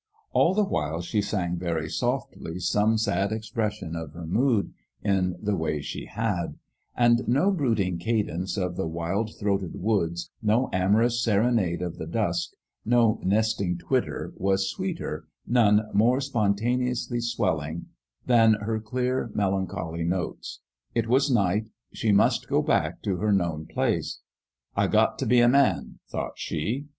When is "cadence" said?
7.99-8.57